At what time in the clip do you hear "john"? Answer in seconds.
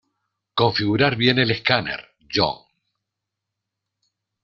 2.33-2.65